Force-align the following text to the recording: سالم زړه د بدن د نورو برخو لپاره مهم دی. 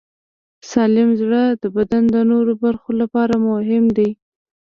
سالم 0.69 1.09
زړه 1.21 1.43
د 1.61 1.63
بدن 1.75 2.03
د 2.13 2.15
نورو 2.31 2.53
برخو 2.63 2.89
لپاره 3.01 3.35
مهم 3.49 3.85
دی. 3.97 4.09